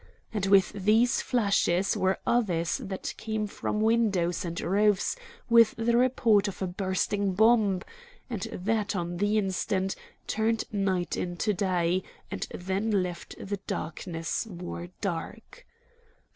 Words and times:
And 0.33 0.47
with 0.47 0.71
these 0.71 1.21
flashes 1.21 1.95
were 1.95 2.17
others 2.25 2.79
that 2.79 3.13
came 3.17 3.45
from 3.45 3.81
windows 3.81 4.43
and 4.43 4.59
roofs 4.59 5.15
with 5.47 5.75
the 5.77 5.95
report 5.95 6.47
of 6.47 6.59
a 6.59 6.65
bursting 6.65 7.33
bomb, 7.35 7.83
and 8.27 8.41
that, 8.51 8.95
on 8.95 9.17
the 9.17 9.37
instant, 9.37 9.95
turned 10.25 10.63
night 10.73 11.15
into 11.17 11.53
day, 11.53 12.01
and 12.31 12.47
then 12.51 13.03
left 13.03 13.35
the 13.37 13.57
darkness 13.67 14.47
more 14.47 14.87
dark. 15.01 15.67